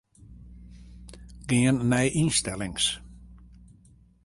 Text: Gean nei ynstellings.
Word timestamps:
Gean 1.49 1.77
nei 1.89 2.07
ynstellings. 2.21 2.85